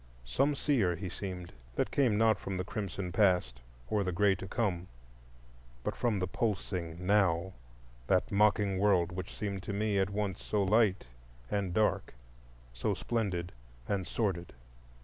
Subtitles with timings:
[0.25, 4.47] Some seer he seemed, that came not from the crimson Past or the gray To
[4.47, 4.87] come,
[5.83, 11.05] but from the pulsing Now,—that mocking world which seemed to me at once so light
[11.51, 12.15] and dark,
[12.73, 13.51] so splendid
[13.87, 14.53] and sordid.